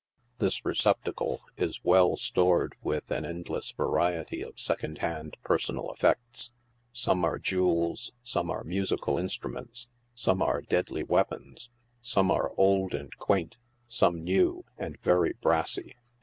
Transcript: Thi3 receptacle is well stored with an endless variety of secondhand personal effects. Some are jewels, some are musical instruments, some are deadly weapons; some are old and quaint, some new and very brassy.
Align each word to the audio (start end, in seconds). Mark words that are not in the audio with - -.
Thi3 0.39 0.65
receptacle 0.65 1.41
is 1.57 1.83
well 1.83 2.17
stored 2.17 2.73
with 2.81 3.11
an 3.11 3.23
endless 3.23 3.71
variety 3.71 4.41
of 4.41 4.59
secondhand 4.59 5.37
personal 5.43 5.91
effects. 5.91 6.49
Some 6.91 7.23
are 7.23 7.37
jewels, 7.37 8.11
some 8.23 8.49
are 8.49 8.63
musical 8.63 9.19
instruments, 9.19 9.89
some 10.15 10.41
are 10.41 10.63
deadly 10.63 11.03
weapons; 11.03 11.69
some 12.01 12.31
are 12.31 12.51
old 12.57 12.95
and 12.95 13.15
quaint, 13.17 13.57
some 13.87 14.23
new 14.23 14.65
and 14.75 14.99
very 15.03 15.33
brassy. 15.33 15.97